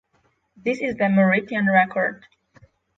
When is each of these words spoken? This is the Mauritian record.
This 0.57 0.81
is 0.81 0.95
the 0.95 1.03
Mauritian 1.09 1.71
record. 1.71 2.25